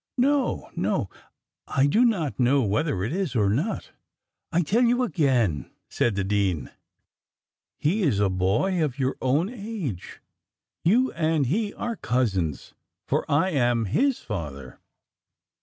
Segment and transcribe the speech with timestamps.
[0.17, 1.11] "No, no,
[1.67, 3.91] I do not know whether it is or not."
[4.51, 6.71] "I tell you again," said the dean,
[7.77, 10.19] "he is a boy of your own age;
[10.83, 12.73] you and he are cousins,
[13.05, 14.79] for I am his father."